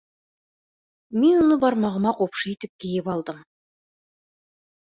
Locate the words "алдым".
3.17-3.47